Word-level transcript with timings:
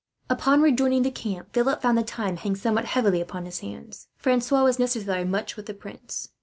Upon 0.31 0.63
rejoining 0.63 1.03
the 1.03 1.11
camp, 1.11 1.53
Philip 1.53 1.79
found 1.83 1.95
the 1.95 2.01
time 2.01 2.37
hang 2.37 2.55
somewhat 2.55 2.85
heavily 2.85 3.21
upon 3.21 3.45
his 3.45 3.59
hands. 3.59 4.07
Francois 4.17 4.63
was 4.63 4.79
necessarily 4.79 5.25
much 5.25 5.55
with 5.55 5.67
the 5.67 5.75
prince. 5.75 6.29